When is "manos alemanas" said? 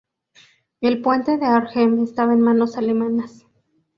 2.41-3.45